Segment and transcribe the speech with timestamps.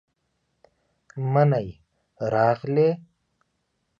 [1.31, 1.67] منی
[2.33, 2.89] راغلې،